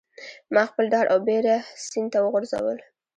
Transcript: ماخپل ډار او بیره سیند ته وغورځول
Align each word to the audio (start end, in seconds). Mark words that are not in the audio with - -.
ماخپل 0.55 0.85
ډار 0.93 1.05
او 1.13 1.19
بیره 1.27 1.55
سیند 1.87 2.09
ته 2.13 2.19
وغورځول 2.21 2.77